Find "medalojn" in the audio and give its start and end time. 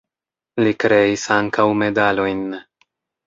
1.83-2.43